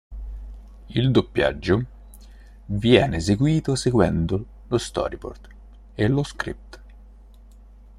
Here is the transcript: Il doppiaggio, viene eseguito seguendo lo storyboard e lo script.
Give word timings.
Il 0.89 1.11
doppiaggio, 1.11 1.83
viene 2.65 3.17
eseguito 3.17 3.75
seguendo 3.75 4.45
lo 4.67 4.77
storyboard 4.79 5.47
e 5.93 6.07
lo 6.07 6.23
script. 6.23 6.79